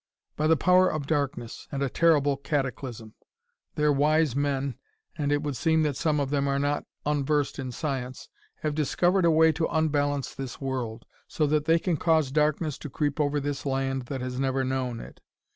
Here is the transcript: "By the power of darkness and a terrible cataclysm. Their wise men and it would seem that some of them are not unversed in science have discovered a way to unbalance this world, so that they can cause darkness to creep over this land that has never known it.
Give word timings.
"By 0.35 0.47
the 0.47 0.57
power 0.57 0.91
of 0.91 1.05
darkness 1.05 1.67
and 1.71 1.83
a 1.83 1.87
terrible 1.87 2.35
cataclysm. 2.35 3.13
Their 3.75 3.91
wise 3.93 4.35
men 4.35 4.73
and 5.15 5.31
it 5.31 5.43
would 5.43 5.55
seem 5.55 5.83
that 5.83 5.95
some 5.95 6.19
of 6.19 6.31
them 6.31 6.47
are 6.47 6.57
not 6.57 6.85
unversed 7.05 7.59
in 7.59 7.71
science 7.71 8.27
have 8.63 8.73
discovered 8.73 9.25
a 9.25 9.29
way 9.29 9.51
to 9.51 9.67
unbalance 9.67 10.33
this 10.33 10.59
world, 10.59 11.05
so 11.27 11.45
that 11.45 11.65
they 11.65 11.77
can 11.77 11.97
cause 11.97 12.31
darkness 12.31 12.79
to 12.79 12.89
creep 12.89 13.19
over 13.19 13.39
this 13.39 13.63
land 13.63 14.07
that 14.07 14.21
has 14.21 14.39
never 14.39 14.63
known 14.63 14.99
it. 14.99 15.21